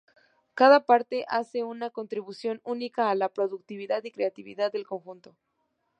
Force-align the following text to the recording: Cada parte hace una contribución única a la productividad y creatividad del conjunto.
Cada 0.55 0.83
parte 0.87 1.25
hace 1.27 1.63
una 1.63 1.91
contribución 1.91 2.59
única 2.63 3.11
a 3.11 3.13
la 3.13 3.29
productividad 3.29 4.03
y 4.03 4.09
creatividad 4.09 4.71
del 4.71 4.87
conjunto. 4.87 5.35